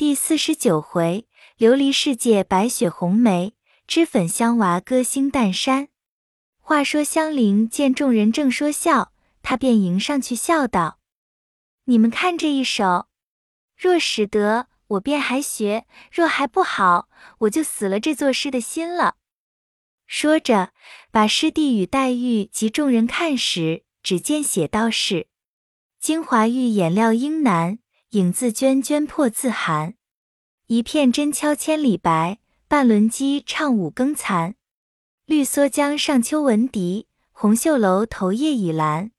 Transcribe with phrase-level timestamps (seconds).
[0.00, 1.26] 第四十九回，
[1.58, 3.52] 琉璃世界白雪红梅，
[3.86, 5.88] 脂粉香娃歌星诞山。
[6.58, 10.98] 话说香菱见众人正说笑，她便迎上去笑道
[11.84, 13.08] ：“你们看这一手，
[13.76, 17.10] 若使得，我便还学；若还不好，
[17.40, 19.16] 我就死了这作诗的心了。”
[20.08, 20.72] 说着，
[21.10, 25.26] 把诗递与黛玉及众人看时，只见写道是
[26.00, 27.80] ：“精华玉眼料英难。”
[28.10, 29.94] 影自娟娟破自寒，
[30.66, 34.56] 一片真敲千里白，半轮机唱五更残。
[35.26, 39.12] 绿蓑江上秋闻笛，红袖楼头夜已阑。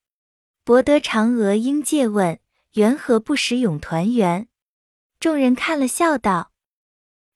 [0.65, 2.37] 博得嫦娥应借问，
[2.73, 4.49] 缘何不识咏团圆？
[5.21, 6.51] 众人看了，笑道：“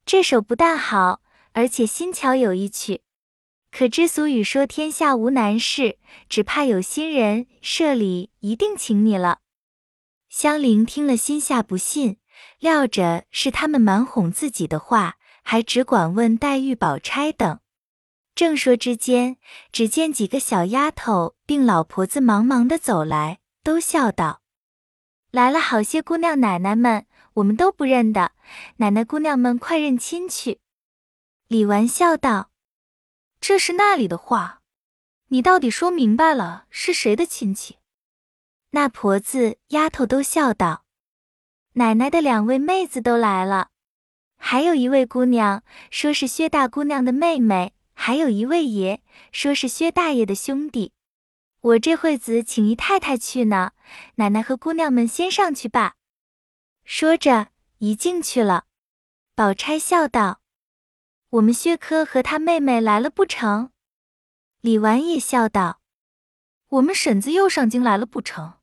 [0.06, 1.22] 这首不但好，
[1.54, 3.04] 而且新巧有一曲。
[3.72, 9.40] 可知俗语说天下无难事，只怕有心人，社里一定请你了。”
[10.38, 12.18] 香菱听了，心下不信，
[12.60, 17.62] 料着是他们蛮哄自己的话，还只管问黛玉、宝钗等。
[18.36, 19.38] 正说之间，
[19.72, 24.42] 只见几个小丫头并老婆子忙忙的走来，都笑道
[25.32, 28.34] ：“来了好些姑娘奶奶们，我们都不认得，
[28.76, 30.60] 奶奶姑娘们快认亲去。”
[31.48, 32.52] 李纨笑道
[33.40, 34.60] ：“这是那里的话，
[35.30, 37.78] 你到底说明白了是谁的亲戚？”
[38.76, 40.84] 那婆子、丫头都笑道
[41.80, 43.70] ：“奶奶的两位妹子都来了，
[44.36, 49.02] 还有一位姑娘说是薛大姑娘的妹妹，还有一位爷
[49.32, 50.92] 说是薛大爷的兄弟。
[51.62, 53.72] 我这会子请姨太太去呢，
[54.16, 55.96] 奶奶和姑娘们先上去吧。”
[56.84, 58.66] 说着，一进去了。
[59.36, 60.42] 宝钗笑道
[61.40, 63.72] ：“我们薛科和他妹妹来了不成？”
[64.60, 65.80] 李纨也笑道
[66.68, 68.56] ：“我们婶子又上京来了不成？”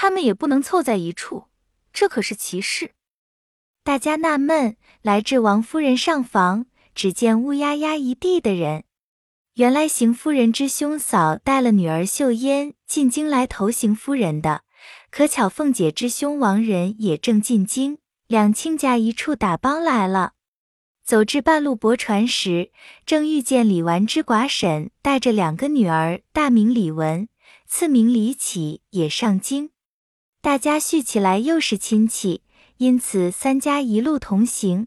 [0.00, 1.46] 他们也不能凑在一处，
[1.92, 2.92] 这可是奇事。
[3.82, 8.84] 大家纳闷，来至王夫人上房，只见乌压压一地的人。
[9.54, 14.62] 原来邢夫人之兄嫂带了女儿秀烟进京来投邢夫人的，
[15.10, 17.98] 可巧凤姐之兄王仁也正进京，
[18.28, 20.34] 两亲家一处打帮来了。
[21.02, 22.70] 走至半路泊船时，
[23.04, 27.28] 正遇见李纨之寡婶带着两个女儿，大名李文，
[27.66, 29.70] 次名李启，也上京。
[30.40, 32.42] 大家叙起来又是亲戚，
[32.76, 34.86] 因此三家一路同行。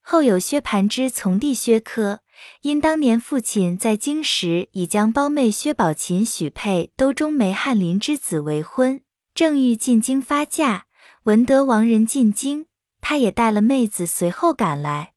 [0.00, 2.20] 后有薛蟠之从弟薛科，
[2.62, 9.00] 因当年父亲在京时已将胞妹薛宝琴许配都中梅翰林之子为婚，
[9.32, 10.86] 正欲进京发嫁，
[11.22, 12.66] 闻得王人进京，
[13.00, 15.12] 他也带了妹子随后赶来，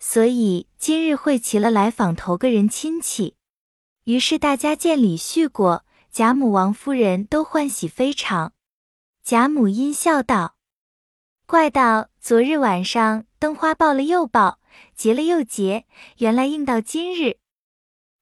[0.00, 3.36] 所以今日会齐了来访头个人亲戚。
[4.04, 8.54] 于是大家见礼叙过，贾母、王夫人都欢喜非常。
[9.28, 10.56] 贾母阴笑道
[11.44, 14.58] ：“怪道昨日晚上灯花爆了又爆，
[14.96, 15.84] 结了又结，
[16.16, 17.36] 原来应到今日。”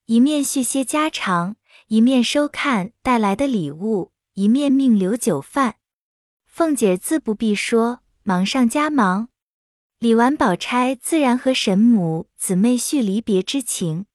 [0.07, 1.55] 一面叙些家常，
[1.87, 5.77] 一面收看带来的礼物，一面命留酒饭。
[6.45, 9.29] 凤姐自不必说，忙上加忙。
[10.01, 14.07] 李纨、宝钗自然和沈母姊妹叙离别之情。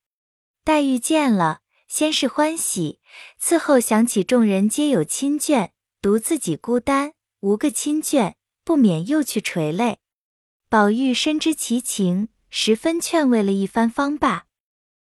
[0.65, 2.99] 黛玉见了，先是欢喜，
[3.41, 5.69] 伺后想起众人皆有亲眷。
[6.01, 9.99] 独自己孤单，无个亲眷，不免又去垂泪。
[10.67, 14.45] 宝玉深知其情，十分劝慰了一番方罢。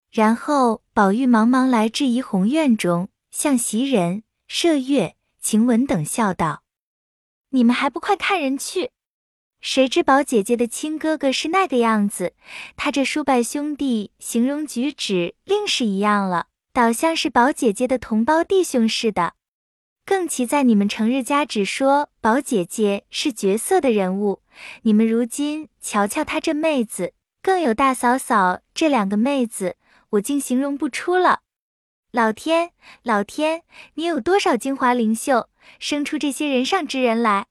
[0.09, 6.63] 然后宝玉忙忙来至怡红院中，向袭人、麝月、晴雯等笑道
[7.51, 8.89] ：“你们还不快看人去！
[9.61, 12.33] 谁知宝姐姐的亲哥哥是那个样子，
[12.75, 19.35] 他这叔伯兄弟形容举止另是一样了，倒像是宝姐姐的同胞弟兄似的。”
[20.07, 24.41] 更奇在你们成日家只说宝姐姐是绝色的人物，
[24.83, 29.75] 你们如今瞧瞧她这妹子，更有大嫂嫂这两个妹子，
[30.11, 31.41] 我竟形容不出了。
[32.13, 32.71] 老天，
[33.03, 33.63] 老天，
[33.95, 37.47] 你有多少精华灵秀，生出这些人上之人来？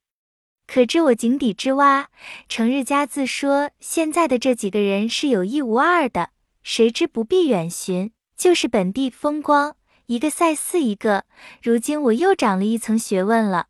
[0.66, 2.08] 可知我井底之蛙，
[2.48, 6.30] 成日家自说现在的这几个人是有一无二的，
[6.62, 9.75] 谁知不必远寻，就是本地风光。
[10.06, 11.24] 一个赛似一个，
[11.62, 13.66] 如今我又长了一层学问了。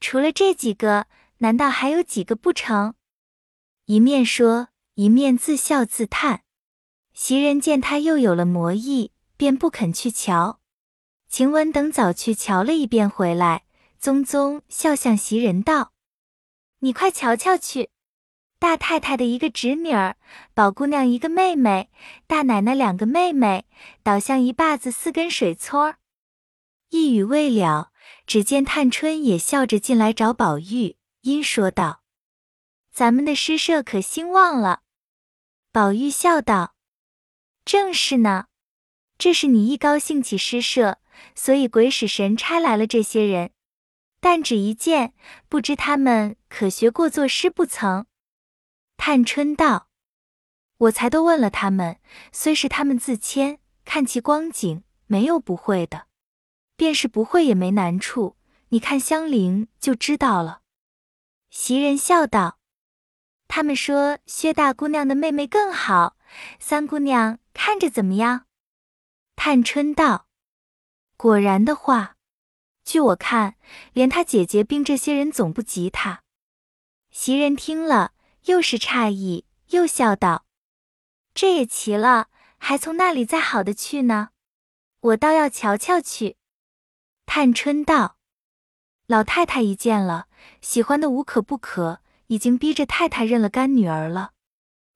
[0.00, 1.06] 除了这几个，
[1.38, 2.94] 难道还有几个不成？
[3.84, 6.42] 一面说，一面自笑自叹。
[7.12, 10.60] 袭人见他又有了魔意，便不肯去瞧。
[11.28, 13.64] 晴雯等早去瞧了一遍回来，
[13.98, 15.92] 宗宗笑向袭人道
[16.80, 17.90] ：“你快瞧瞧去。”
[18.60, 20.16] 大太太的一个侄女儿，
[20.52, 21.90] 宝姑娘一个妹妹，
[22.26, 23.66] 大奶奶两个妹妹，
[24.02, 25.98] 倒像一坝子四根水村儿。
[26.90, 27.92] 一语未了，
[28.26, 32.02] 只见探春也笑着进来找宝玉，因说道
[32.90, 34.80] ：“咱们的诗社可兴旺了。
[35.70, 36.74] 宝玉笑道
[37.64, 38.46] ：“正是呢，
[39.18, 40.98] 这是你一高兴起诗社，
[41.36, 43.52] 所以鬼使神差来了这些人。
[44.18, 45.14] 但只一见，
[45.48, 48.06] 不知他们可学过作诗不曾？”
[48.98, 49.88] 探春道
[50.76, 51.98] ：“我才都问了他们，
[52.30, 56.08] 虽是他们自谦，看其光景，没有不会的。
[56.76, 58.36] 便是不会也没难处，
[58.68, 60.60] 你看香菱就知道了。”
[61.48, 62.58] 袭人笑道
[63.48, 66.16] ：“他们说薛大姑娘的妹妹更好，
[66.58, 68.46] 三姑娘看着怎么样？”
[69.36, 70.26] 探春道
[71.16, 72.16] ：“果然的话，
[72.84, 73.54] 据我看，
[73.92, 76.24] 连她姐姐并这些人总不及她。”
[77.10, 78.12] 袭人听了。
[78.48, 80.46] 又是诧异，又笑道
[81.34, 84.30] ：“这也奇了，还从那里再好的去呢？
[85.00, 86.38] 我倒要瞧瞧去。”
[87.26, 88.16] 探春道
[89.06, 90.28] ：“老太太一见了，
[90.62, 94.32] 喜欢的无可不可，已经逼着太太认了干女儿了。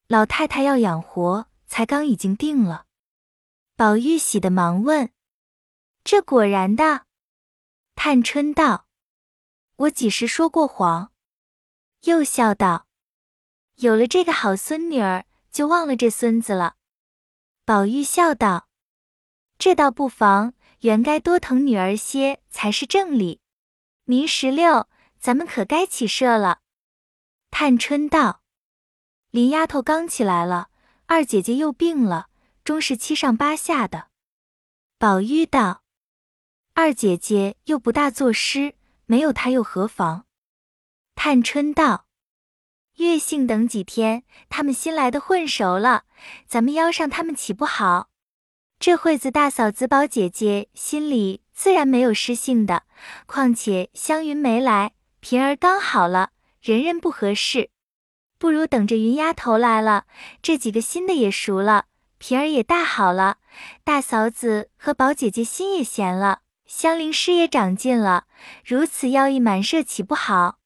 [0.07, 2.87] 老太太要养活，才刚已经定了。”
[3.77, 5.11] 宝玉喜的忙问
[6.03, 7.05] ：“这果然的？”
[7.93, 8.87] 探春道
[9.77, 11.11] ：“我几时说过谎？”
[12.05, 12.87] 又笑道。
[13.77, 16.75] 有了这个好孙女儿，就忘了这孙子了。
[17.65, 18.67] 宝玉笑道
[19.57, 23.41] ：“这倒不妨，原该多疼女儿些才是正理。
[24.05, 24.87] 明十六，
[25.19, 26.59] 咱们可该起社了。”
[27.49, 28.41] 探春道
[29.31, 30.69] ：“林丫头刚起来了，
[31.05, 32.27] 二姐姐又病了，
[32.63, 34.09] 终是七上八下的。”
[34.99, 35.83] 宝玉道
[36.75, 40.25] ：“二姐姐又不大作诗，没有她又何妨？”
[41.15, 42.02] 探春道。
[42.97, 46.03] 月幸等几天，他们新来的混熟了，
[46.47, 48.09] 咱们邀上他们岂不好？
[48.79, 52.83] 这会子大嫂子宝姐姐心里自然没有失性的，
[53.25, 54.91] 况且湘云没来，
[55.21, 56.31] 平儿刚好了，
[56.61, 57.69] 人人不合适，
[58.37, 60.05] 不如等着云丫头来了，
[60.41, 61.85] 这几个新的也熟了，
[62.17, 63.37] 平儿也大好了，
[63.83, 68.25] 大嫂子和宝姐姐心也闲了，香菱诗也长进了，
[68.63, 70.59] 如此要一满社岂不好？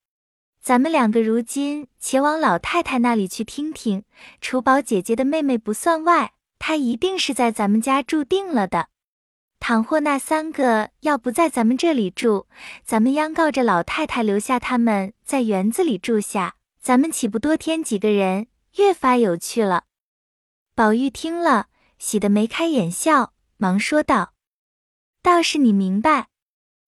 [0.67, 4.03] 咱们两个如今且往老太太那里去听听，
[4.41, 8.89] 除宝姐姐的妹妹不算外，她一定是在咱们家住定了的。
[9.61, 12.47] 倘或那三个要不在咱们这里住，
[12.83, 19.85] 咱们央告着老太太留下他们在园子里住下，咱们岂不多添几个人，越发有趣了？
[20.75, 21.67] 宝玉听了，
[21.97, 24.33] 喜得眉开眼笑，忙说道
[25.23, 26.27] ：“倒是你明白。”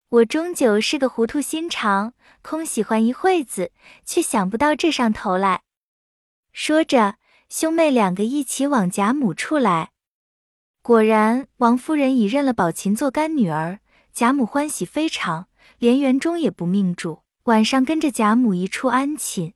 [0.10, 3.72] 我终究是个糊涂心肠，空喜欢一会子，
[4.04, 5.62] 却想不到这上头来。
[6.52, 7.18] 说着，
[7.48, 9.92] 兄妹两个一起往贾母处来。
[10.82, 15.48] 果然，王夫人已认了宝琴做干女儿，贾母欢喜非常，
[15.78, 19.54] 连园中也不命住，晚上跟着贾母一处安寝。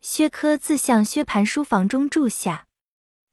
[0.00, 2.66] 薛科自向薛蟠书房中住下，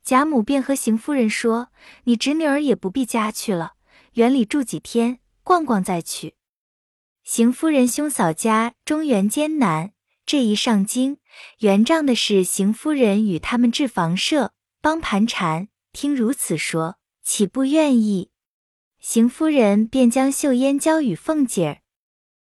[0.04, 1.70] 贾母便和邢夫人说
[2.06, 3.74] ：“你侄女儿也不必家去了，
[4.14, 6.36] 园里住几天，逛逛再去。”
[7.24, 9.94] 邢夫人兄嫂家中原艰难，
[10.26, 11.18] 这一上京，
[11.60, 15.70] 原仗的是邢夫人与他们置房舍，帮盘缠。
[15.94, 18.30] 听如此说，岂不愿意？
[19.00, 21.78] 邢夫人便将秀烟交与凤姐儿。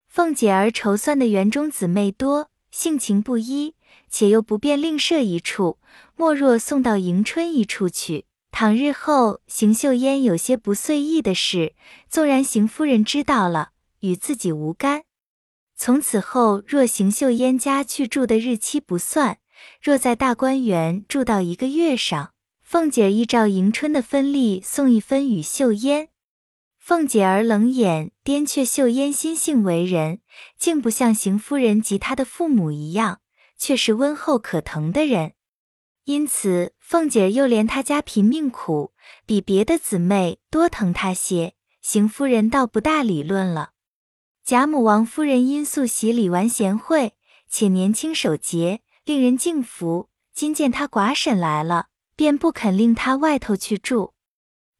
[0.07, 3.75] 凤姐儿筹算的园中姊妹多，性情不一，
[4.09, 5.77] 且又不便另设一处，
[6.15, 8.25] 莫若送到迎春一处去。
[8.49, 11.75] 倘日后邢秀烟有些不遂意的事，
[12.09, 13.70] 纵然邢夫人知道了。
[14.01, 15.05] 与自己无干。
[15.75, 19.39] 从此后，若邢秀烟家去住的日期不算，
[19.81, 26.09] 若在大观园住到一个月上，凤姐依照迎春的分例送一分与秀烟。
[26.77, 30.19] 凤姐儿冷眼颠却秀烟心性为人，
[30.57, 33.21] 竟不像邢夫人及她的父母一样，
[33.57, 35.33] 却是温厚可疼的人。
[36.05, 38.93] 因此，凤姐又怜她家贫命苦，
[39.25, 41.53] 比别的姊妹多疼她些。
[41.81, 43.71] 邢夫人倒不大理论了。
[44.43, 47.13] 贾母、王夫人因素喜礼完贤惠，
[47.47, 50.09] 且年轻守节，令人敬服。
[50.33, 54.13] 今见他寡婶来了，便不肯令他外头去住。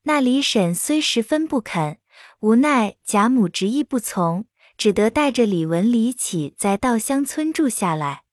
[0.03, 1.99] 那李婶虽十分不肯，
[2.39, 4.45] 无奈贾母执意不从，
[4.77, 8.23] 只得带着李文、李启在稻香村住下来。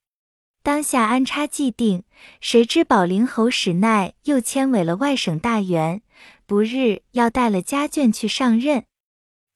[0.62, 2.04] 当下安插既定，
[2.40, 6.02] 谁知宝林侯史奈又迁委了外省大员，
[6.46, 8.84] 不日要带了家眷去上任。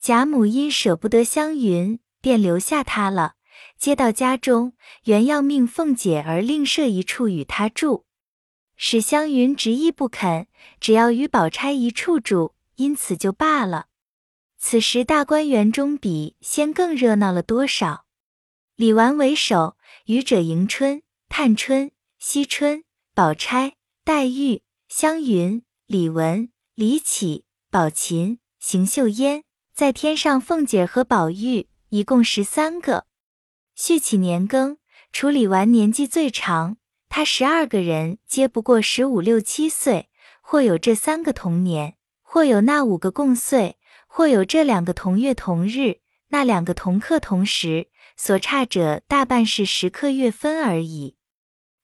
[0.03, 3.35] 贾母因舍不得湘云，便留下她了。
[3.79, 4.73] 接到家中，
[5.05, 8.05] 原要命凤姐儿另设一处与她住，
[8.75, 10.49] 史湘云执意不肯，
[10.81, 13.87] 只要与宝钗一处住，因此就罢了。
[14.59, 18.07] 此时大观园中比先更热闹了多少？
[18.75, 22.83] 李纨为首，愚者迎春，探春、惜春、
[23.15, 29.45] 宝钗、黛玉、湘云、李文、李绮、宝琴、邢岫烟，
[29.83, 33.07] 在天上凤姐和宝玉，一共十三个。
[33.75, 34.77] 续起年庚，
[35.11, 36.77] 处理完年纪最长，
[37.09, 40.09] 他十二个人皆不过十五六七岁，
[40.41, 45.99] 或有这三个同年，或有那五个共岁，或有这两个同月同日，
[46.29, 51.17] 那两个同刻同时，所差者大半是时刻月分而已。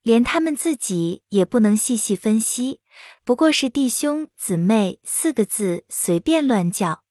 [0.05, 2.81] 连他们自己也不能细细分析，
[3.25, 7.03] 不过是弟兄姊妹四个字随便乱叫。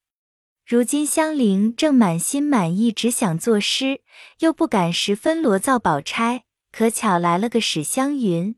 [0.68, 4.02] 如今香菱正满心满意，只想作诗，
[4.40, 8.54] 又不敢十分罗造宝钗，可巧来了个史湘云。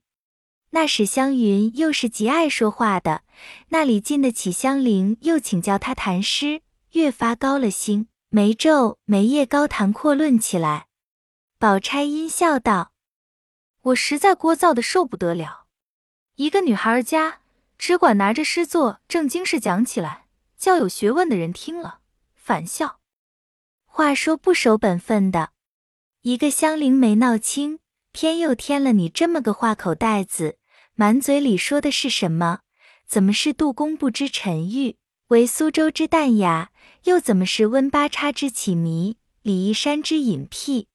[0.71, 3.23] 那史湘云又是极爱说话的，
[3.69, 6.63] 那里禁得起香菱，又请教他谈诗，
[6.95, 10.89] 越发高了兴，没昼没夜高谈阔论起来。
[11.61, 12.91] 宝钗阴笑道。
[13.83, 15.67] 我实在聒噪的受不得了，
[16.35, 17.39] 一个女孩家
[17.79, 20.27] 只管拿着诗作正经事讲起来，
[20.59, 22.00] 叫有学问的人听了
[22.43, 23.01] 反笑。
[23.85, 25.51] 话说不守本分的，
[26.23, 27.81] 一个香菱没闹清，
[28.13, 30.59] 偏又添了你这么个话口袋子，
[30.95, 32.61] 满嘴里说的是什么？
[33.07, 34.97] 怎么是杜工部之沉郁，
[35.29, 36.71] 为苏州之淡雅？
[37.05, 40.89] 又怎么是温八叉之起迷，李义山之隐僻？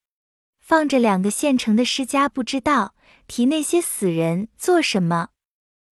[0.60, 2.96] 放着两个现成的诗家不知道
[3.28, 5.30] 提那些死人做什么？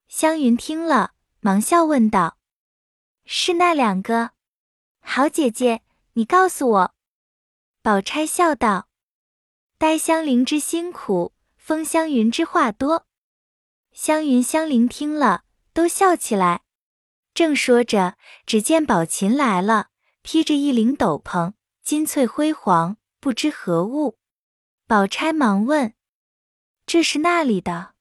[0.08, 2.38] 湘云听了，忙笑问道
[3.26, 4.33] ：“是那两个？
[5.04, 5.84] 好姐姐，
[6.14, 6.96] 你告诉我。”
[7.84, 8.88] 宝钗笑道
[9.78, 13.06] ：“待香菱之辛苦，封湘云之话多。”
[13.94, 16.64] 湘云、香菱听了，都笑起来。
[17.34, 19.90] 正说着，只见宝琴来了，
[20.24, 24.18] 披着一领斗篷，金翠辉煌，不知何物。
[24.88, 25.94] 宝钗忙问
[26.88, 27.94] ：“这是那里的？”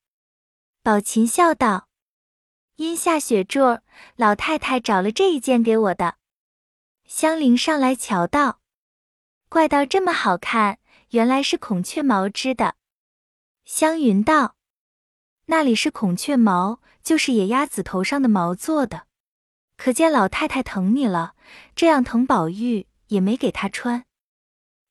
[0.83, 1.89] 宝琴笑道
[2.77, 3.81] ：“因下雪柱，
[4.17, 6.17] 老太太找了这一件给我的。”
[7.15, 8.61] 香菱上来瞧道
[9.51, 10.79] ：“怪道这么好看，
[11.11, 12.77] 原来是孔雀毛织的。”
[13.67, 14.57] 湘云道
[15.45, 19.09] ：“那里是孔雀毛，就是野鸭子头上的毛做的。
[19.77, 21.35] 可见老太太疼你了，
[21.77, 24.07] 这样疼宝玉也没给他穿。”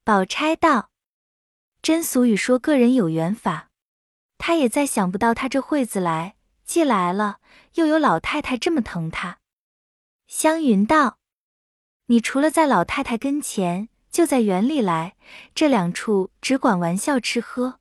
[0.05, 0.91] 宝钗道。
[1.81, 3.71] 真俗语说个人有缘法，
[4.37, 7.39] 他也再想不到他这会子来，既来了，
[7.73, 9.39] 又有老太太这么疼他。
[10.27, 11.17] 湘云道
[12.11, 15.15] ：“你除了在老太太跟前，就在园里来，
[15.55, 17.79] 这两处只管玩笑吃喝。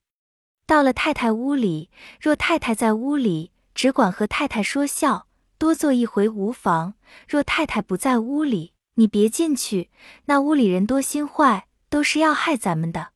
[0.67, 5.27] 到了太太屋里，若太太在屋里，只管和太太说笑，
[5.59, 6.93] 多坐一回无妨；
[7.29, 9.91] 若太太不在屋里，你别进去，
[10.27, 13.11] 那屋里人多心坏，都是要害咱们的。”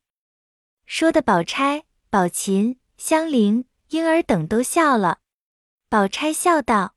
[0.85, 5.19] 说的宝钗、宝琴、香菱、莺儿等都笑了。
[5.89, 6.97] 宝钗笑道：“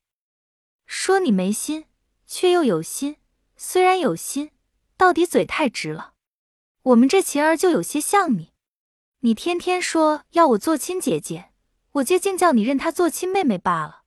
[0.88, 1.86] 说你没心，
[2.26, 3.18] 却又有心；
[3.58, 4.52] 虽然有心，
[4.96, 6.14] 到底嘴太直了。
[6.84, 8.54] 我们这琴儿就有些像你，
[9.20, 11.52] 你天天说要我做亲姐姐，
[11.94, 14.04] 我就竟叫你认她做亲妹妹罢了。”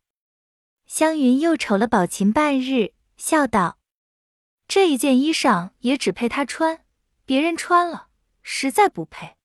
[0.87, 3.79] 湘云又瞅了宝琴半日，笑道
[4.67, 6.85] ：“这一件衣裳也只配她穿，
[7.25, 8.09] 别人穿了，
[8.43, 9.37] 实在不配。”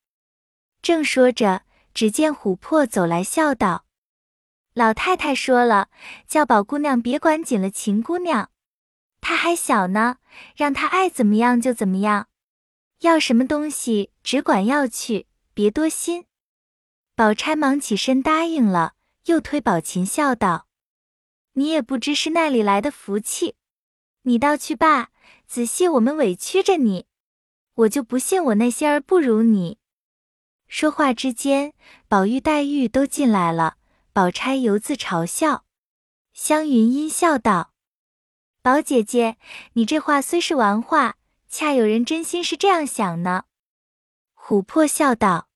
[0.81, 3.85] 正说着，只见琥珀走来，笑道
[4.73, 5.89] ：“老太太说了，
[6.27, 8.51] 叫宝姑娘别管紧了秦姑娘，
[9.27, 10.17] 他还小呢，
[10.55, 12.27] 让他爱怎么样就怎么样，
[12.99, 16.27] 要什么东西只管要去，别多心。”
[17.17, 18.93] 宝钗忙起身答应了，
[19.25, 20.67] 又推宝琴笑道
[21.53, 23.55] ：“你也不知是那里来的福气，
[24.21, 25.09] 你倒去罢，
[25.47, 27.07] 仔细我们委屈着你，
[27.73, 29.79] 我就不信我那些儿不如你。”
[30.69, 31.73] 说话之间，
[32.07, 33.77] 宝玉、黛玉都进来了。
[34.13, 35.65] 宝钗犹自嘲笑，
[36.31, 37.71] 湘云阴笑道
[38.65, 39.37] ：“宝姐姐，
[39.73, 41.17] 你这话虽是玩话，
[41.47, 43.43] 恰有人真心是这样想呢。”
[44.35, 45.49] 琥珀笑道：“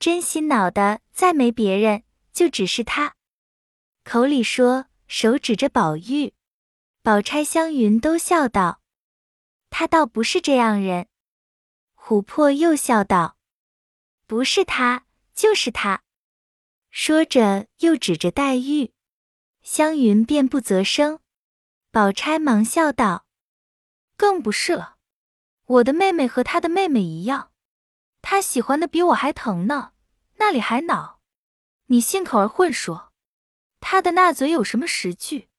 [0.00, 2.02] 真心恼的再没别人，
[2.32, 3.16] 就只是他。”
[4.04, 6.32] 口里说，手指着宝玉。
[7.02, 8.80] 宝钗、湘云都笑道
[9.68, 11.08] ：“他倒不是这样人。”
[11.94, 13.36] 琥珀又笑道。
[14.26, 15.04] 不是他，
[15.34, 16.02] 就是他。
[16.88, 18.94] 说着，又指着黛玉，
[19.60, 21.20] 湘云便不择声。
[21.94, 23.24] 宝钗忙笑道
[24.18, 24.96] ：“更不是了，
[25.64, 27.52] 我的妹妹和她的妹妹一样，
[28.20, 29.92] 她喜欢的比我还疼呢，
[30.38, 31.20] 那里还恼？
[31.86, 33.12] 你信口而混说，
[33.78, 35.50] 她的那嘴有什么实据？”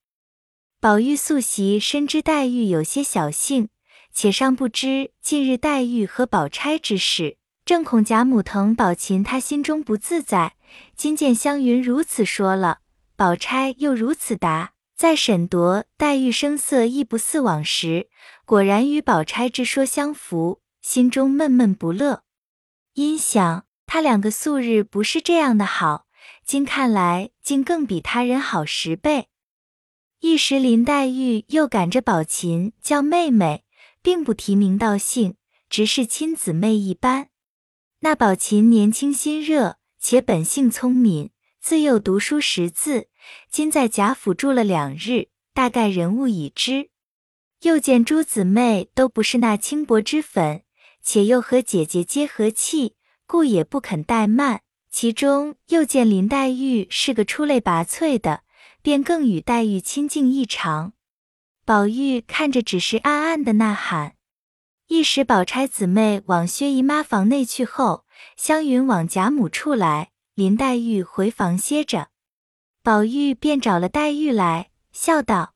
[0.82, 3.70] 宝玉素习深知黛玉有些小性，
[4.12, 7.38] 且尚不知近日黛玉和宝钗之事。
[7.64, 10.58] 正恐贾母疼宝琴，他心中不自在。
[10.98, 12.82] 今见湘云如此说了，
[13.16, 18.08] 宝钗又如此答，在审夺黛玉声色亦不似往时，
[18.46, 22.24] 果然与宝钗之说相符，心中闷闷不乐。
[22.94, 26.08] 因想他两个素日不是这样的好，
[26.46, 29.28] 今看来竟更比他人好十倍。
[30.22, 33.66] 一时林黛玉又赶着宝琴叫妹妹，
[34.02, 35.36] 并不提名道姓，
[35.70, 37.28] 直是亲姊妹一般。
[38.00, 43.10] 那宝琴年轻心热，且本性聪敏，自幼读书识字。
[43.50, 46.90] 今在贾府住了两日，大概人物已知。
[47.62, 50.64] 又见诸姊妹都不是那轻薄之粉，
[51.02, 54.62] 且又和姐姐皆和气，故也不肯怠慢。
[54.92, 58.44] 其中又见林黛玉是个出类拔萃的，
[58.82, 60.94] 便更与黛玉亲近异常。
[61.66, 64.16] 宝玉看着，只是暗暗的呐喊。
[64.88, 68.06] 一时，宝钗姊妹往薛姨妈房内去后，
[68.38, 72.10] 湘云往贾母处来，林黛玉回房歇着。
[72.86, 75.56] 宝玉便找了黛玉来，笑道：“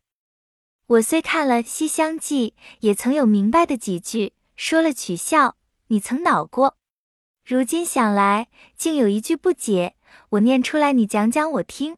[0.97, 5.55] 我虽看了《西厢记》，也曾有明白的几句，说了取笑，
[5.89, 6.75] 你曾恼过。
[7.45, 9.95] 如今想来，竟有一句不解，
[10.29, 11.97] 我念出来，你讲讲我听。”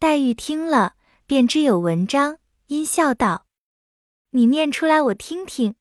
[0.00, 0.94] 黛玉听了，
[1.26, 3.44] 便知有文章，因笑道
[4.32, 5.74] ：“你念出来，我听听。”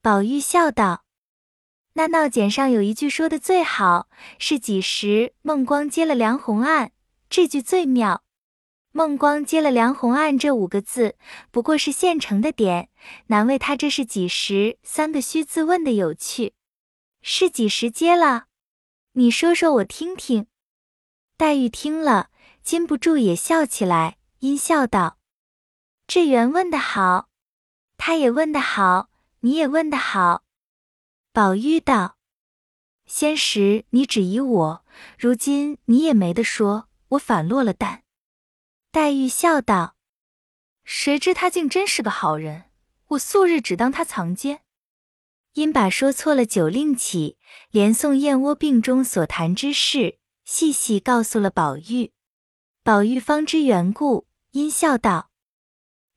[0.00, 1.04] 宝玉笑道
[1.92, 6.92] ：“那闹简上有一句说的最好，是几时孟光接了梁鸿案，
[7.28, 8.22] 这句最妙。
[8.92, 11.16] 孟光接了梁鸿案这五个字，
[11.50, 12.88] 不过是现成的点，
[13.26, 16.54] 难为他这是几时三个虚字问的有趣。
[17.20, 18.46] 是几时接了？
[19.12, 20.46] 你说说我听听。”
[21.36, 22.30] 黛玉听了，
[22.62, 25.18] 禁不住也笑起来，因笑道
[26.06, 27.28] ：“这原问的好，
[27.96, 30.42] 他也问的好。”你也问得好，
[31.32, 32.16] 宝玉道
[33.06, 34.84] ：“先时你只疑我，
[35.16, 38.02] 如今你也没得说，我反落了蛋。”
[38.92, 39.96] 黛玉笑道
[40.84, 42.64] ：“谁知他竟真是个好人，
[43.08, 44.62] 我素日只当他藏奸。”
[45.54, 47.38] 因把说错了酒令起，
[47.70, 52.12] 连送燕窝病中所谈之事，细细告诉了宝玉。
[52.82, 55.30] 宝玉方知缘故，因笑道。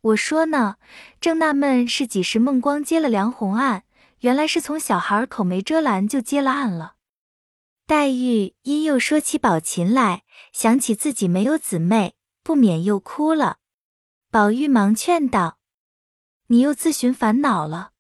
[0.02, 0.75] 我说呢，
[1.21, 3.86] 正纳闷是几时孟光接了梁红案，
[4.19, 6.95] 原来是从小孩口没遮拦就接了案了。
[7.89, 10.23] 黛玉因又说起宝琴来，
[10.54, 13.58] 想起自己没有姊妹，不免又哭了。
[14.30, 15.58] 宝玉忙劝道
[16.49, 17.93] ：“你又自寻烦恼了。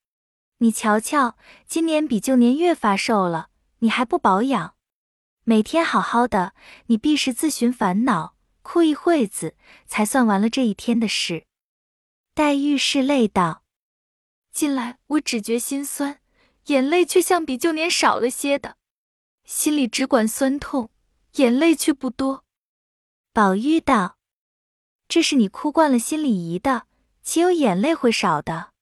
[0.59, 3.49] 你瞧瞧，今年比旧年越发瘦了，
[3.79, 4.75] 你还不保养？
[5.43, 6.53] 每天好好的，
[6.85, 9.55] 你必是自寻烦恼，哭一会子，
[9.87, 11.47] 才算完了这一天的事。”
[12.35, 13.63] 黛玉拭泪道
[14.53, 16.19] ：“近来我只觉心酸，
[16.67, 18.77] 眼泪却像比旧年少了些的，
[19.49, 20.91] 心里只管酸痛，
[21.37, 22.45] 眼泪却不多。”
[23.33, 24.19] 宝玉道
[25.09, 26.85] ：“这是你哭惯了，心里疑的，
[27.23, 28.73] 岂有眼泪会少的？”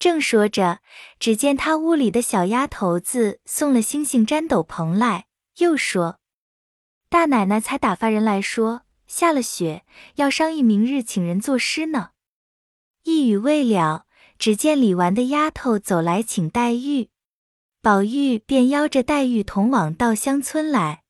[0.00, 0.80] 正说着，
[1.20, 5.26] 只见他屋里的小丫头子送了星星毡斗篷来，
[5.58, 6.18] 又说
[7.10, 12.12] ：“大奶奶才打发人来说，下了雪，要商议明日请人作诗呢。”
[13.04, 14.06] 一语未了，
[14.38, 17.10] 只见李纨的丫头走来请黛玉，
[17.84, 21.02] 宝玉便邀着黛玉同往稻香村来。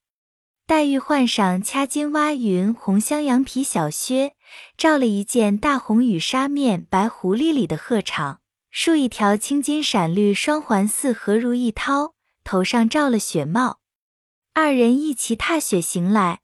[0.67, 4.33] 黛玉换上掐金挖云红香羊皮小靴，
[4.77, 8.39] 罩了一件大红羽纱面白狐狸里的鹤氅，
[8.73, 13.79] 束一条青金闪绿双环四合如意绦，头上罩了雪帽，
[14.53, 16.41] 二人一齐踏雪行来。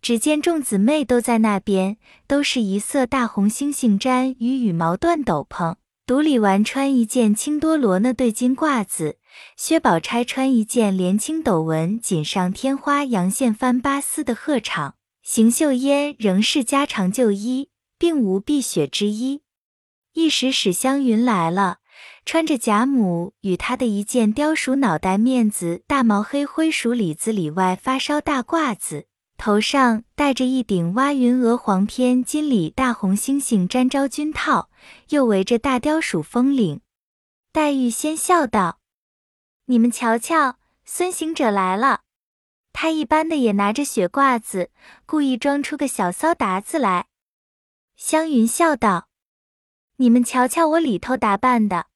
[0.00, 9.18] 只见众姊妹都在那边，都是一色大红星星毡与羽毛缎斗篷，独李纨穿一件青多罗呢对金褂子，
[9.56, 14.92] 薛宝钗穿一件连青斗纹锦上添花阳线翻巴丝的鹤氅，
[15.22, 19.42] 邢岫烟仍是家常旧衣，并无避雪之衣。
[20.14, 21.78] 一时史湘云来了，
[22.26, 29.06] 穿着贾母与她的一件貂鼠脑袋面子大毛黑灰鼠里子里外发烧大褂子。
[29.38, 34.68] 头上戴着一顶挖云鹅黄片金里大红星星毡昭君套，
[35.08, 36.80] 又围着大雕鼠风领。
[37.52, 38.78] 黛玉先笑道
[39.66, 42.00] ：“你们瞧瞧，孙行者来了。
[42.72, 44.70] 他一般的也拿着雪褂子，
[45.06, 47.06] 故意装出个小骚达子来。”
[47.96, 49.08] 湘云笑道
[49.96, 51.86] ：“你们瞧瞧我里头打扮的。”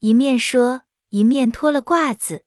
[0.00, 2.44] 一面说，一面脱了褂子。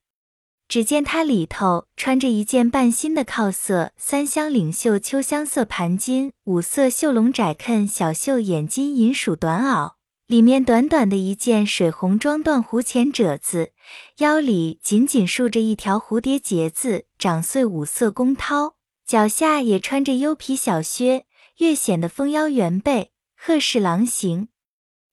[0.67, 9.93] 只见他里头穿着一件半新的靠色三香领袖秋香色盘金五色绣龙窄衬小袖眼金银鼠短袄，
[10.27, 13.71] 里面短短的一件水红装缎弧前褶子，
[14.17, 18.73] 腰里紧紧束着一条蝴蝶结子，掌穗五色宫绦，
[19.05, 21.25] 脚下也穿着优皮小靴，
[21.59, 24.49] 越显得丰腰圆背，鹤视狼形。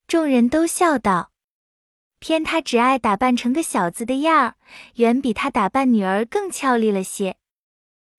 [0.09, 1.31] 众人都笑道
[2.19, 4.57] ：“偏他只爱打扮成个小子的样儿，
[4.97, 7.37] 远比他打扮女儿更俏丽了些。”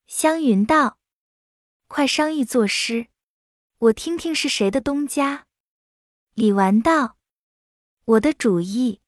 [0.08, 0.97] 湘云道
[1.89, 3.08] ：“快商议作诗，
[3.79, 5.44] 我听听是谁的东家。”
[6.35, 7.15] 李纨道
[8.03, 8.99] ：“我的主意，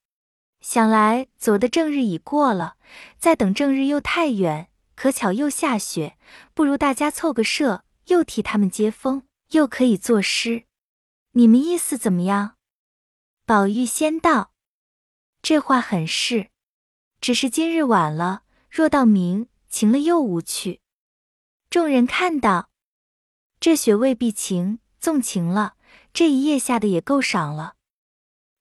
[0.61, 2.77] 想来走的正日已过了，
[3.19, 6.17] 再等正日又太远，可巧又下雪，
[6.53, 10.63] 不如大家凑个社，又替他们接风，又可以作诗。
[11.33, 12.55] 你们意思怎么样？”
[13.45, 14.53] 宝玉先道
[15.43, 16.49] ：“这话很是，
[17.19, 20.79] 只是今日晚了，若到明晴了又无趣。”
[21.69, 22.69] 众人看到
[23.59, 25.73] 这雪未必晴，纵晴了。
[26.17, 27.75] 这一夜下的也够赏了。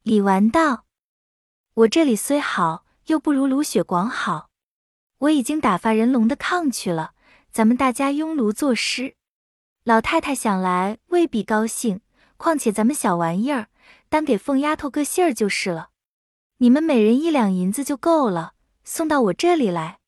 [0.02, 0.84] 李纨道
[1.72, 4.50] ：“我这里虽好，又不如芦雪广好。
[5.20, 7.14] 我已经打发人龙的炕去了，
[7.50, 9.16] 咱们大家拥炉作诗。
[9.84, 12.02] 老太太想来未必高兴，
[12.36, 13.68] 况且咱们小玩意儿，
[14.10, 15.88] 单给凤丫头个信儿就是了。
[16.58, 18.52] 你们每人一两银子就够了，
[18.84, 20.00] 送到我这里来。”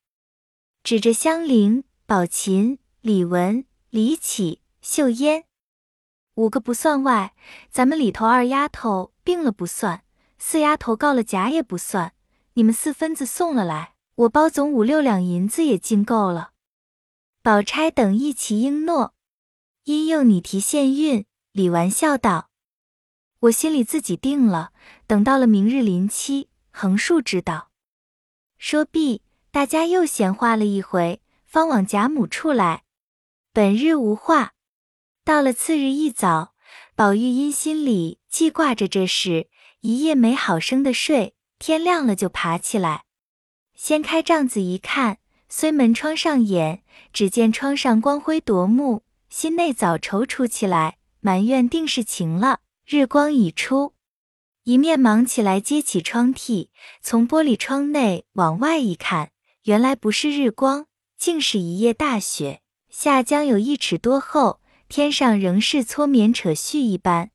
[0.85, 5.45] 指着香菱、宝琴、李文、李绮、秀烟。
[6.39, 7.33] 五个不算外，
[7.69, 10.05] 咱们里头二丫头病了不算，
[10.37, 12.13] 四丫头告了假也不算。
[12.53, 16.51] 你们四分子送了来，我包总五六两银子也尽够了。
[17.43, 19.13] 宝钗等一齐应诺，
[19.83, 21.25] 因又你提现运。
[21.51, 22.49] 李纨笑道
[23.41, 24.71] ：“我心里自己定了，
[25.07, 27.69] 等到了明日临期，横竖知道。”
[28.57, 32.83] 说毕，大家又闲话了一回，方往贾母处来。
[33.51, 34.53] 本日无话。
[35.29, 36.55] 到了次日一早，
[36.95, 39.47] 宝玉因心里记挂着这事，
[39.81, 41.35] 一夜没好生的睡。
[41.59, 43.03] 天亮了就爬起来，
[43.75, 46.81] 掀开帐子一看，虽门窗上掩，
[47.13, 53.93] 只见窗上光辉夺目，心内早踌躇起来，埋怨定是晴了，日光已出。
[54.63, 56.69] 一面忙起来揭起窗屉，
[57.03, 59.29] 从玻璃窗内往外一看，
[59.65, 60.87] 原来不是日光，
[61.19, 64.59] 竟是一夜大雪，下将有一尺多厚。
[64.89, 67.29] 天上仍是搓棉扯絮一般，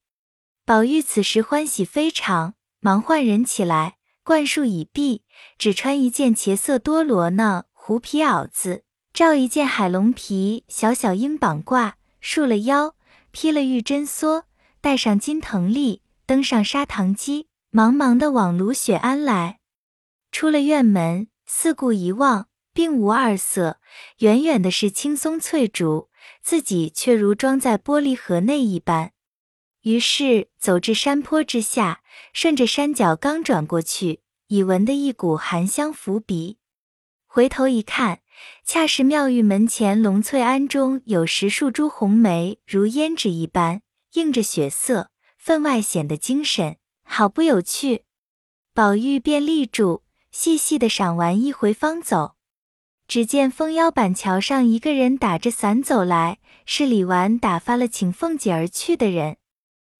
[0.67, 5.23] 宝玉此时欢喜非常，忙唤人起来，灌漱已毕，
[5.57, 12.97] 只穿一件茄色多罗呢狐皮袄子，罩一件海龙皮小小鹰膀褂，束了腰，
[13.31, 14.43] 披了玉针梭，
[14.81, 19.61] 戴上金藤笠，登上砂糖机，忙忙的往芦雪庵来。
[20.33, 23.79] 出了院门，四顾一望，并无二色，
[24.19, 26.09] 远远的是青松翠竹。
[26.45, 29.13] 自己却如装在玻璃盒内一般，
[29.81, 32.03] 于是走至山坡之下，
[32.35, 36.59] 顺着山脚刚转过去，已闻得一股寒香拂鼻。
[37.27, 38.21] 回头一看，
[38.63, 43.81] 恰是妙玉门前龙翠庵中有十数株红梅，如胭脂一般，
[44.13, 48.05] 映着雪色，分外显得精神，好不有趣。
[48.75, 52.34] 宝玉便立住，细细的赏玩一回，方走。
[53.15, 59.37] 只见封腰板桥上一个人打着伞走来，是李纨打发了请凤姐而去的人。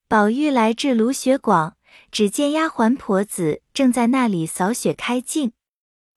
[0.09, 1.77] 宝玉来至芦雪广，
[2.11, 5.53] 只见丫鬟婆子正在那里扫雪开镜。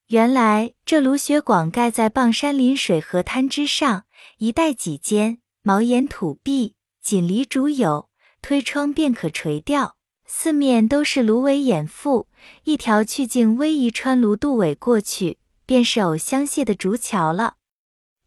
[0.07, 4.05] 原来这芦雪广盖在傍山临水河滩之上，
[4.39, 8.09] 一带几间，茅檐土壁，紧篱竹有，
[8.41, 9.97] 推窗便可垂钓。
[10.25, 12.25] 四面都是芦苇掩覆，
[12.63, 15.37] 一条去径逶迤穿芦渡苇过去。
[15.67, 17.57] 便是藕香榭的竹桥了。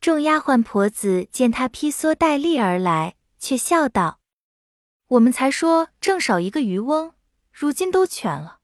[0.01, 4.21] 众丫鬟婆子见他披蓑戴笠而来，却笑道
[5.09, 7.15] ：“我们才说正少一个渔翁，
[7.53, 8.61] 如今都全了。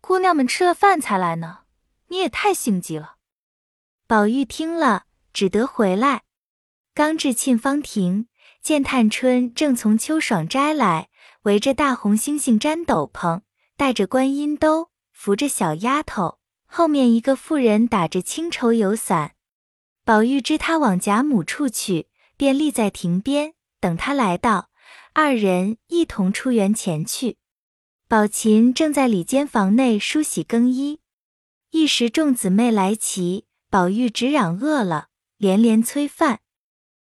[0.00, 1.60] 姑娘们吃了饭才来呢，
[2.08, 3.16] 你也太性急了。”
[4.06, 6.22] 宝玉听了，只得回来。
[6.94, 8.28] 刚至沁芳亭，
[8.60, 11.08] 见探春正从秋爽斋来，
[11.42, 13.40] 围着大红猩猩毡斗篷，
[13.78, 16.41] 戴着观音兜，扶着小丫头。
[16.74, 19.34] 后面一个妇人打着青绸油伞，
[20.06, 22.08] 宝玉知他往贾母处去，
[22.38, 24.70] 便立在亭边等他来到，
[25.12, 27.36] 二人一同出园前去。
[28.08, 31.00] 宝琴正在里间房内梳洗更衣，
[31.72, 36.40] 一时众姊妹来齐，宝玉只嚷饿了，连连催饭。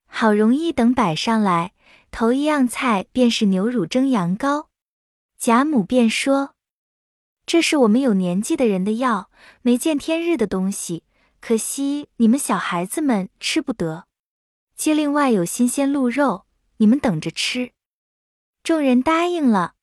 [0.05, 1.73] 好容易等摆上来，
[2.09, 4.67] 头一样菜便是牛乳蒸羊羔，
[5.37, 6.53] 贾母便说。
[7.47, 9.31] 这是我们有年纪的人的药，
[9.61, 11.05] 没见天日的东西，
[11.39, 14.05] 可惜你们小孩子们吃不得。
[14.75, 17.71] 接另外有新鲜鹿肉，你们等着吃。
[18.63, 19.75] 众人答应了。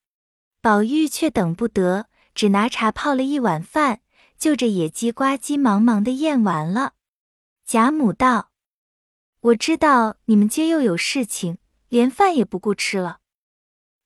[0.60, 4.02] 宝玉却等不得，只拿茶泡了一碗饭，
[4.38, 6.92] 就着野鸡呱唧忙忙的咽完了。
[7.64, 8.50] 贾母道
[9.40, 11.56] ：“我知道你们今又有事情，
[11.88, 13.20] 连饭也不顾吃了，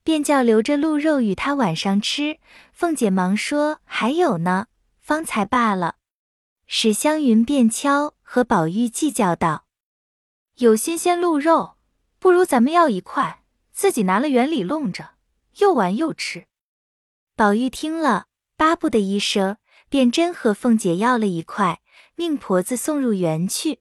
[0.08, 2.38] 便叫留着鹿肉与他晚上吃。”
[2.72, 4.68] 凤姐忙说：“还有呢，
[4.98, 5.96] 方才罢了。”
[6.66, 9.66] 史湘云便敲和宝玉计较道
[10.56, 11.76] ：“有新鲜鹿肉，
[12.18, 15.10] 不如咱们要一块，自己拿了园里弄着，
[15.58, 16.46] 又玩又吃。”
[17.36, 19.58] 宝玉听了，巴不得一声，
[19.90, 21.82] 便真和凤姐要了一块，
[22.14, 23.80] 命婆子送入园去。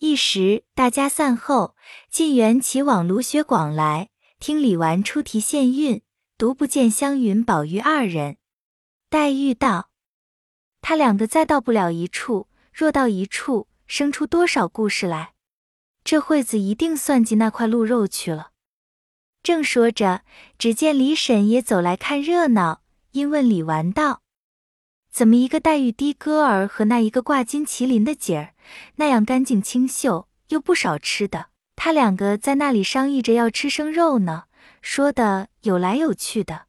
[0.00, 1.74] 一时大家散后，
[2.10, 6.02] 进园齐往芦雪广来，听李纨出题献韵，
[6.36, 8.36] 独不见湘云、宝玉二人。
[9.08, 9.90] 黛玉道
[10.82, 15.32] ：“他两个再到不了一处，若到一处，生出多少故事来？
[16.04, 18.50] 这会子一定算计那块鹿肉去了。”
[19.42, 20.22] 正说着，
[20.58, 24.22] 只见李婶也走来看热闹，因问李纨道
[25.10, 28.54] ：“怎么一个黛玉的哥儿和那一个挂金麒麟的姐儿，
[28.96, 31.46] 那样干净清秀，又不少吃的？
[31.76, 34.46] 他两个在那里商议着要吃生肉呢，
[34.82, 36.66] 说的有来有去的。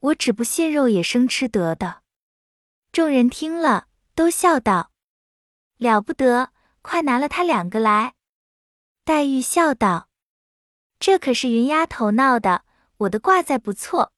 [0.00, 2.00] 我只不信肉也生吃得的。”
[2.90, 4.90] 众人听了，都笑道
[5.78, 6.50] ：“了不得，
[6.82, 8.14] 快拿了他两个来。”
[9.04, 10.08] 黛玉笑道。
[10.98, 12.64] 这可是云丫头闹的，
[12.98, 14.12] 我的挂在不错。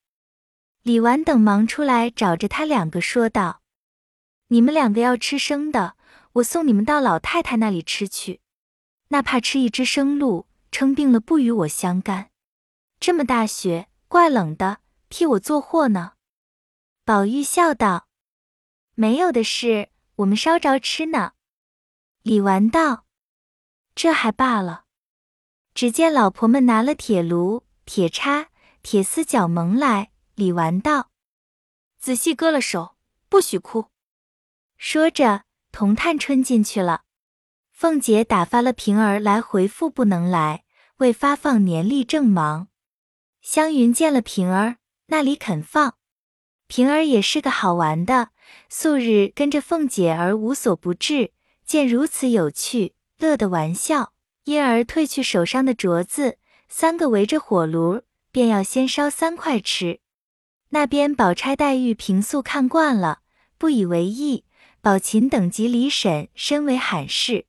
[0.83, 3.63] 李纨等忙出来找着他两个说道
[4.49, 5.97] ：“你们两个要吃生的，
[6.35, 8.41] 我送你们到老太太那里吃去。
[9.13, 12.31] 那怕吃一只生鹿，撑病了不与我相干。
[12.99, 16.15] 这么大雪，怪冷的，替我做货呢。”
[17.05, 18.09] 宝玉笑道
[18.97, 21.33] ：“没有的事，我们烧着吃呢。”
[22.25, 23.05] 李纨道
[23.95, 24.85] ：“这还罢了。”
[25.75, 28.49] 只见老婆们拿了铁炉、铁叉、
[28.83, 30.11] 铁丝脚蒙来。
[30.37, 31.11] 李纨道
[32.01, 32.97] ：“仔细割了手，
[33.29, 33.91] 不许哭。”
[34.79, 37.03] 说着，同探春进去了。
[37.83, 40.63] 凤姐打发了平儿来回复不能来，
[40.99, 42.69] 为发放年例正忙。
[43.41, 45.97] 湘云见了平儿，那里肯放。
[46.69, 48.29] 平儿也是个好玩的，
[48.69, 51.33] 素日跟着凤姐儿无所不至，
[51.67, 54.13] 见如此有趣，乐得玩笑。
[54.45, 59.99] 因而褪去手上的镯子，三个围着火炉，便要先烧三块吃。
[60.69, 63.23] 那边宝钗、黛玉平素看惯了，
[63.59, 64.45] 不以为意。
[64.81, 67.47] 宝琴等及李婶身为罕事，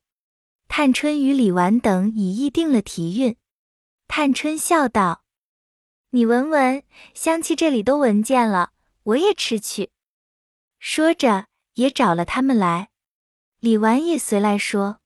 [0.76, 3.38] 探春与李纨等已议定了题韵。
[4.08, 5.24] 探春笑道
[6.10, 6.84] ：“你闻闻，
[7.14, 8.72] 香气这里都闻见了，
[9.04, 9.92] 我也吃去。”
[10.82, 12.90] 说着也找了他们来。
[13.60, 15.00] 李纨也随来说。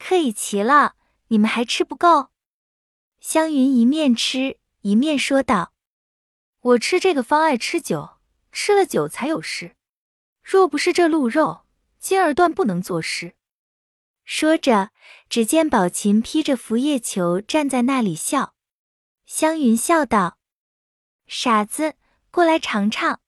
[0.00, 0.96] 客已齐了，
[1.28, 2.30] 你们还吃不够？
[3.20, 5.72] 湘云一面吃一面说道
[6.60, 8.18] ：“我吃这个方爱吃酒，
[8.50, 9.76] 吃了酒才有事。
[10.42, 11.66] 若不是这鹿肉，
[12.00, 13.36] 今儿断不能作诗。”
[14.24, 14.90] 说着，
[15.28, 18.54] 只见宝琴披着拂叶裘站在那里笑。
[19.26, 20.38] 湘云笑道
[21.26, 21.94] ：“傻子，
[22.30, 23.20] 过来尝尝。”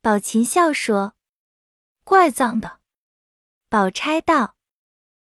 [0.00, 1.14] 宝琴笑说
[2.04, 2.80] ：“怪脏的。”
[3.68, 4.56] 宝钗道。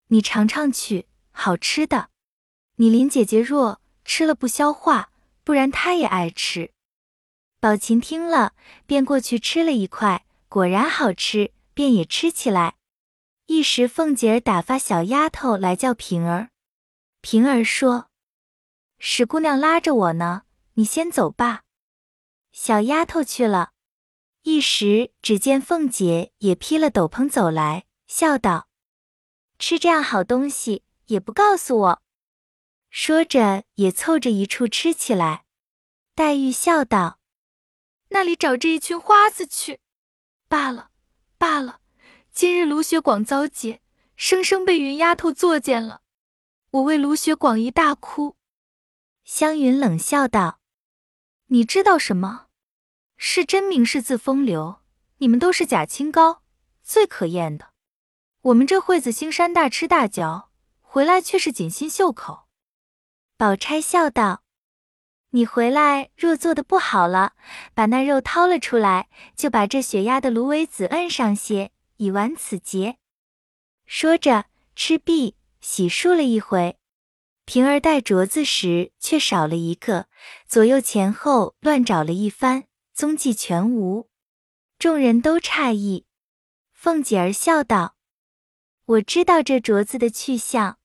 [0.08, 2.10] 你尝尝去，好吃的。
[2.78, 5.12] 你林姐姐若吃了不消化，
[5.44, 6.74] 不然她也爱吃。
[7.60, 8.54] 宝琴听了，
[8.88, 12.79] 便过去吃了一块，果然好吃，便也吃起来。
[13.52, 16.52] 一时凤姐儿打发小丫头来叫平儿，
[17.20, 18.12] 平儿说
[19.00, 20.44] ：“史姑娘拉着我呢，
[20.76, 21.64] 你先走吧。”
[22.54, 23.72] 小丫头去了。
[24.44, 28.68] 一时只见凤姐也披了斗篷走来，笑道。
[29.58, 32.02] 吃这样好东西也不告诉我，
[32.92, 35.46] 说着也凑着一处吃起来。
[36.14, 37.20] 黛玉笑道
[38.10, 39.80] ：“那里找这一群花子去？
[40.48, 40.92] 罢了，
[41.40, 41.82] 罢了。
[42.40, 43.82] 今日卢雪广遭劫，
[44.16, 46.04] 生生被云丫头作践了。
[46.72, 48.38] 我为卢雪广一大哭。”
[49.26, 50.62] 湘云冷笑道
[51.52, 52.46] ：“你知道什么？
[53.18, 54.80] 是真名是字风流，
[55.18, 56.42] 你们都是假清高，
[56.82, 57.72] 最可厌的。”
[58.44, 60.50] 我们这会子兴山大吃大嚼，
[60.80, 62.48] 回来却是锦心绣口。
[63.36, 64.44] 宝钗笑道
[65.32, 67.34] ：“你回来若做的不好了，
[67.74, 72.98] 把那肉掏了出来，就把这雪压的芦苇子摁上些，以完此劫。”
[73.88, 76.78] 说着，赤壁，洗漱了一回。
[77.46, 80.08] 平儿带镯子时，却少了一个，
[80.46, 84.10] 左右前后乱找了一番，踪迹全无。
[84.78, 86.06] 众人都诧异。
[86.72, 87.96] 凤姐儿笑道。
[88.86, 90.78] 我知道这镯子的去向，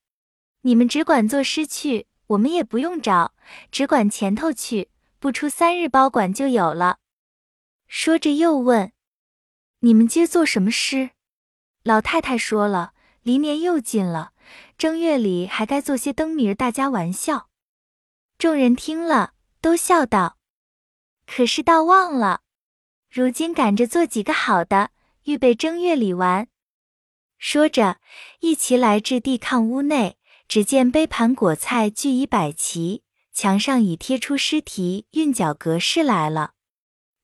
[0.61, 3.33] 你们只管作诗去，我们也不用找，
[3.71, 6.97] 只管前头去，不出三日，包管就有了。
[7.87, 8.91] 说着又问
[9.85, 11.11] ：“你们今做什么诗？”
[11.85, 14.31] 老太太说了：“离年又近了，
[14.79, 17.49] 正月里还该做些灯谜儿，大家玩笑。”
[18.39, 20.37] 众人听了，都笑道
[21.27, 22.41] ：“可是倒忘了，
[23.11, 24.89] 如今赶着做几个好的，
[25.25, 26.47] 预备正月里玩。”
[27.37, 27.99] 说着，
[28.39, 30.17] 一齐来至地炕屋内，
[30.47, 36.53] 只见杯盘果菜俱已摆齐，墙上已贴出诗题韵脚格式来了。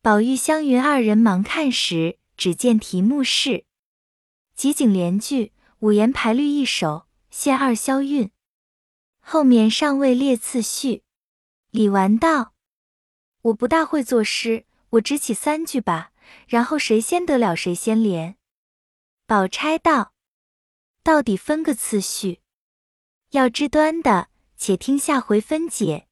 [0.03, 3.65] 宝玉、湘云二人忙看时，只见题目是
[4.57, 8.31] “集景联句，五言排律一首，现二消韵”，
[9.21, 11.03] 后面尚未列次序。
[11.69, 12.55] 李纨道
[13.43, 16.13] ：“我不大会作诗，我只起三句吧，
[16.47, 18.37] 然后谁先得了谁先联。”
[19.27, 20.15] 宝钗道
[21.03, 22.41] ：“到底分个次序，
[23.33, 26.07] 要知端的，且听下回分解。”